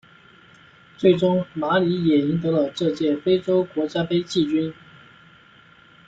[0.97, 4.73] 最终马里也赢得了这届非洲国家杯季军。